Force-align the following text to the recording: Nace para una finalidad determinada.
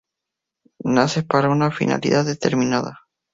Nace 0.83 1.21
para 1.21 1.51
una 1.51 1.69
finalidad 1.69 2.25
determinada. 2.25 3.01